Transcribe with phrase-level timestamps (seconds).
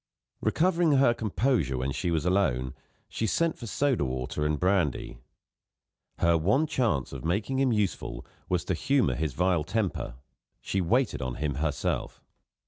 [0.41, 2.73] Recovering her composure when she was alone,
[3.07, 5.19] she sent for soda water and brandy.
[6.17, 10.15] Her one chance of making him useful was to humour his vile temper;
[10.59, 12.23] she waited on him herself.